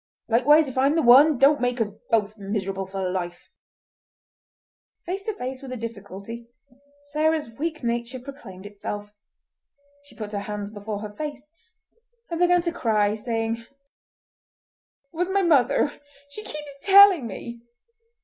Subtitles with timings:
[0.27, 3.51] Likewise, if I'm the one, don't make us both miserable for life!"
[5.05, 6.47] Face to face with a difficulty,
[7.11, 9.13] Sarah's weak nature proclaimed itself;
[10.05, 11.53] she put her hands before her face
[12.31, 13.67] and began to cry, saying— "It
[15.13, 16.01] was my mother.
[16.29, 17.61] She keeps telling me!"